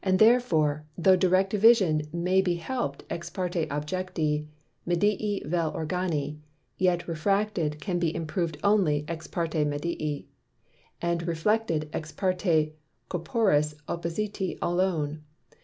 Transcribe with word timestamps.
And 0.00 0.20
therefore, 0.20 0.86
though 0.96 1.16
Direct 1.16 1.52
Vision 1.52 2.02
may 2.12 2.40
be 2.40 2.54
help'd 2.54 3.02
ex 3.10 3.28
parte 3.30 3.66
Objecti, 3.68 4.46
Medii 4.86 5.42
vel 5.44 5.72
Organi, 5.72 6.38
yet 6.78 7.08
Refracted 7.08 7.80
can 7.80 7.98
be 7.98 8.12
improv'd 8.12 8.58
only 8.62 9.04
ex 9.08 9.26
parte 9.26 9.64
Medii, 9.64 10.26
and 11.02 11.26
Reflected 11.26 11.90
ex 11.92 12.12
parte 12.12 12.74
Corporis 13.10 13.74
oppositi 13.88 14.56
alone. 14.62 15.24